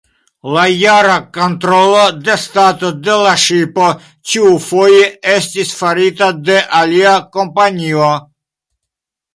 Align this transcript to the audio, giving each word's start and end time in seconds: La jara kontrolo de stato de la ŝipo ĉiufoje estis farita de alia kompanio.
La 0.53 0.61
jara 0.69 1.17
kontrolo 1.37 1.99
de 2.29 2.37
stato 2.45 2.91
de 3.09 3.19
la 3.25 3.35
ŝipo 3.43 3.91
ĉiufoje 4.33 5.05
estis 5.37 5.77
farita 5.85 6.35
de 6.51 6.59
alia 6.83 7.15
kompanio. 7.39 8.15